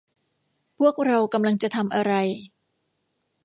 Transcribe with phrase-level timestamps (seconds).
[0.77, 2.13] พวกเรากำลังจะทำอะไร